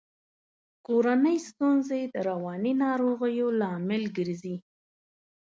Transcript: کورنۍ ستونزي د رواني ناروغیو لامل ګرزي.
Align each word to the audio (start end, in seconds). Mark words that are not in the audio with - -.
کورنۍ 0.85 1.37
ستونزي 1.49 2.01
د 2.13 2.15
رواني 2.29 2.73
ناروغیو 2.83 3.47
لامل 3.59 4.03
ګرزي. 4.17 4.55